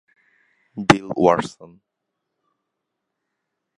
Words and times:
বিল 0.77 1.07
Watson. 1.17 1.71